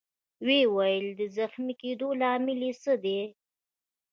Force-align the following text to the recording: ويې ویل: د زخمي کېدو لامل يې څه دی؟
ويې 0.45 0.63
ویل: 0.75 1.07
د 1.19 1.21
زخمي 1.37 1.73
کېدو 1.81 2.07
لامل 2.21 2.61
يې 2.67 2.71
څه 2.83 2.93
دی؟ 3.03 3.19